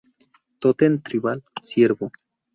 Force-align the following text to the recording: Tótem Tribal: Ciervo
Tótem 0.59 0.97
Tribal: 0.97 1.43
Ciervo 1.61 2.09